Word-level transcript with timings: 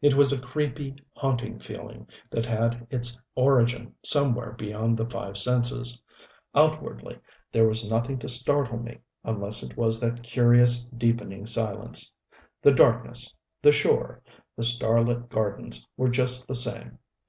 It 0.00 0.14
was 0.14 0.32
a 0.32 0.42
creepy, 0.42 0.96
haunting 1.14 1.60
feeling 1.60 2.08
that 2.30 2.44
had 2.46 2.84
its 2.90 3.16
origin 3.36 3.94
somewhere 4.02 4.50
beyond 4.54 4.96
the 4.96 5.06
five 5.08 5.38
senses. 5.38 6.02
Outwardly 6.52 7.20
there 7.52 7.68
was 7.68 7.88
nothing 7.88 8.18
to 8.18 8.28
startle 8.28 8.76
me, 8.76 8.98
unless 9.22 9.62
it 9.62 9.76
was 9.76 10.00
that 10.00 10.24
curious, 10.24 10.82
deepening 10.82 11.46
silence. 11.46 12.10
The 12.60 12.72
darkness, 12.72 13.32
the 13.62 13.70
shore, 13.70 14.20
the 14.56 14.64
starlit 14.64 15.28
gardens 15.28 15.86
were 15.96 16.08
just 16.10 16.48
the 16.48 16.56
same. 16.56 16.98